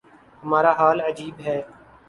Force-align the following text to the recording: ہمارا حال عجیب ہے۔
ہمارا 0.43 0.71
حال 0.79 0.97
عجیب 1.09 1.35
ہے۔ 1.45 1.57